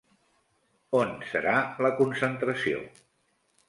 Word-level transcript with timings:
On 1.01 1.13
serà 1.33 1.55
la 1.87 1.95
concentració? 2.03 2.85